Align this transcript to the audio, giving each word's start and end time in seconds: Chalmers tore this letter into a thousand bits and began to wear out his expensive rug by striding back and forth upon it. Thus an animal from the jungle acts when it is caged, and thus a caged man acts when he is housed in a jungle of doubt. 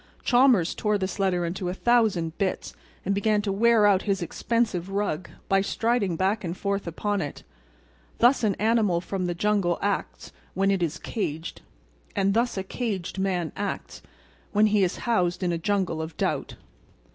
Chalmers 0.23 0.73
tore 0.73 0.97
this 0.97 1.19
letter 1.19 1.45
into 1.45 1.69
a 1.69 1.75
thousand 1.75 2.35
bits 2.39 2.73
and 3.05 3.13
began 3.13 3.39
to 3.43 3.51
wear 3.51 3.85
out 3.85 4.01
his 4.01 4.23
expensive 4.23 4.89
rug 4.89 5.29
by 5.47 5.61
striding 5.61 6.15
back 6.15 6.43
and 6.43 6.57
forth 6.57 6.87
upon 6.87 7.21
it. 7.21 7.43
Thus 8.17 8.43
an 8.43 8.55
animal 8.55 8.99
from 8.99 9.27
the 9.27 9.35
jungle 9.35 9.77
acts 9.79 10.31
when 10.55 10.71
it 10.71 10.81
is 10.81 10.97
caged, 10.97 11.61
and 12.15 12.33
thus 12.33 12.57
a 12.57 12.63
caged 12.63 13.19
man 13.19 13.51
acts 13.55 14.01
when 14.53 14.65
he 14.73 14.83
is 14.83 14.97
housed 15.05 15.43
in 15.43 15.51
a 15.51 15.59
jungle 15.59 16.01
of 16.01 16.17
doubt. 16.17 16.55